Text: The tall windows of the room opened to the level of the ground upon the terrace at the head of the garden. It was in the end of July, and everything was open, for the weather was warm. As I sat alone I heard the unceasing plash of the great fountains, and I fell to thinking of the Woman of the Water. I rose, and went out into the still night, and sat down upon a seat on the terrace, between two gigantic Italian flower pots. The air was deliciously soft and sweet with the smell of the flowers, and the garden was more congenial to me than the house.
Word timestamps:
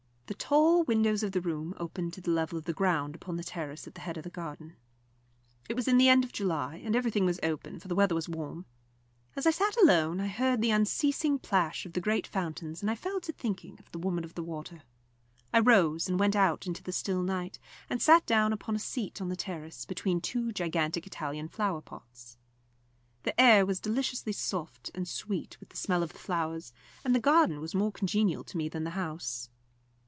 The 0.27 0.37
tall 0.37 0.83
windows 0.83 1.23
of 1.23 1.33
the 1.33 1.41
room 1.41 1.73
opened 1.77 2.13
to 2.13 2.21
the 2.21 2.31
level 2.31 2.57
of 2.57 2.63
the 2.63 2.71
ground 2.71 3.15
upon 3.15 3.35
the 3.35 3.43
terrace 3.43 3.85
at 3.85 3.95
the 3.95 3.99
head 4.01 4.15
of 4.15 4.23
the 4.23 4.29
garden. 4.29 4.77
It 5.67 5.75
was 5.75 5.89
in 5.89 5.97
the 5.97 6.07
end 6.07 6.23
of 6.23 6.31
July, 6.31 6.77
and 6.85 6.95
everything 6.95 7.25
was 7.25 7.37
open, 7.43 7.81
for 7.81 7.89
the 7.89 7.95
weather 7.95 8.15
was 8.15 8.29
warm. 8.29 8.65
As 9.35 9.45
I 9.45 9.51
sat 9.51 9.75
alone 9.81 10.21
I 10.21 10.27
heard 10.27 10.61
the 10.61 10.71
unceasing 10.71 11.37
plash 11.37 11.85
of 11.85 11.91
the 11.91 11.99
great 11.99 12.25
fountains, 12.25 12.81
and 12.81 12.89
I 12.89 12.95
fell 12.95 13.19
to 13.19 13.33
thinking 13.33 13.77
of 13.77 13.91
the 13.91 13.99
Woman 13.99 14.23
of 14.23 14.35
the 14.35 14.41
Water. 14.41 14.83
I 15.51 15.59
rose, 15.59 16.07
and 16.07 16.17
went 16.17 16.37
out 16.37 16.65
into 16.65 16.81
the 16.81 16.93
still 16.93 17.23
night, 17.23 17.59
and 17.89 18.01
sat 18.01 18.25
down 18.25 18.53
upon 18.53 18.77
a 18.77 18.79
seat 18.79 19.19
on 19.19 19.27
the 19.27 19.35
terrace, 19.35 19.83
between 19.83 20.21
two 20.21 20.53
gigantic 20.53 21.05
Italian 21.05 21.49
flower 21.49 21.81
pots. 21.81 22.37
The 23.23 23.39
air 23.39 23.65
was 23.65 23.81
deliciously 23.81 24.31
soft 24.31 24.91
and 24.95 25.09
sweet 25.09 25.59
with 25.59 25.67
the 25.69 25.75
smell 25.77 26.01
of 26.01 26.13
the 26.13 26.19
flowers, 26.19 26.71
and 27.03 27.13
the 27.13 27.19
garden 27.19 27.59
was 27.59 27.75
more 27.75 27.91
congenial 27.91 28.45
to 28.45 28.55
me 28.55 28.69
than 28.69 28.85
the 28.85 28.91
house. 28.91 29.49